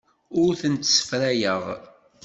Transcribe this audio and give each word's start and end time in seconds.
Ur 0.43 0.51
tent-ssefrayeɣ. 0.61 1.63